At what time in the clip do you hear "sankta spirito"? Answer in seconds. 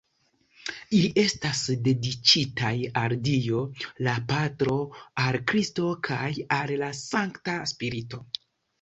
7.07-8.29